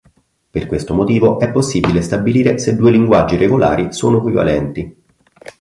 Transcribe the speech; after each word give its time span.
Per 0.49 0.65
questo 0.65 0.95
motivo 0.95 1.37
è 1.39 1.51
possibile 1.51 2.01
stabilire 2.01 2.57
se 2.57 2.75
due 2.75 2.89
linguaggi 2.89 3.35
regolari 3.37 3.93
sono 3.93 4.17
equivalenti. 4.17 4.95